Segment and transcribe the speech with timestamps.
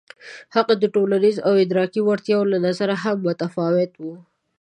[0.55, 4.15] هغوی د ټولنیزو او ادراکي وړتیاوو له نظره هم متفاوت وو.